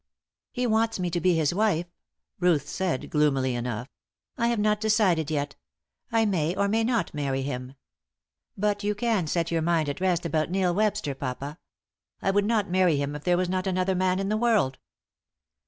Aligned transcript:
"He 0.51 0.65
wants 0.65 0.97
me 0.99 1.11
to 1.11 1.21
be 1.21 1.35
his 1.35 1.53
wife," 1.53 1.85
Ruth 2.39 2.67
said, 2.67 3.11
gloomily 3.11 3.53
enough. 3.53 3.87
"I 4.35 4.47
have 4.47 4.57
not 4.57 4.81
decided 4.81 5.29
yet; 5.29 5.55
I 6.11 6.25
may 6.25 6.55
or 6.55 6.67
may 6.67 6.83
not 6.83 7.13
marry 7.13 7.43
him. 7.43 7.75
But 8.57 8.83
you 8.83 8.95
can 8.95 9.27
set 9.27 9.51
your 9.51 9.61
mind 9.61 9.89
at 9.89 10.01
rest 10.01 10.25
about 10.25 10.49
Neil 10.49 10.73
Webster, 10.73 11.13
papa. 11.13 11.59
I 12.19 12.31
would 12.31 12.45
not 12.45 12.67
marry 12.67 12.97
him 12.97 13.15
if 13.15 13.25
there 13.25 13.37
was 13.37 13.47
not 13.47 13.67
another 13.67 13.93
man 13.93 14.17
in 14.17 14.29
the 14.29 14.37
world." 14.37 14.79